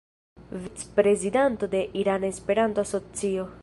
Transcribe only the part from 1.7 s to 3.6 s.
Irana Esperanto-Asocio.